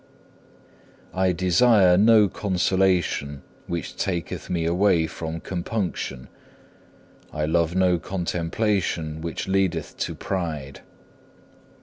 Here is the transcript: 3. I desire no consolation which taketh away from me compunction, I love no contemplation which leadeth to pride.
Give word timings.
3. 1.11 1.21
I 1.21 1.31
desire 1.31 1.95
no 1.95 2.27
consolation 2.27 3.43
which 3.67 3.95
taketh 3.95 4.49
away 4.49 5.05
from 5.05 5.35
me 5.35 5.39
compunction, 5.43 6.27
I 7.31 7.45
love 7.45 7.75
no 7.75 7.99
contemplation 7.99 9.21
which 9.21 9.47
leadeth 9.47 9.95
to 9.97 10.15
pride. 10.15 10.81